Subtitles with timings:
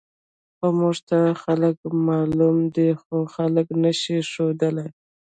[0.57, 4.87] خو موږ ته خلک معلوم دي، خو خلک نه شو ښودلی.